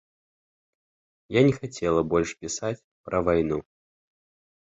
Я 1.35 1.41
не 1.47 1.51
хацела 1.59 2.01
больш 2.13 2.29
пісаць 2.41 2.85
пра 3.11 3.21
вайну. 3.29 3.59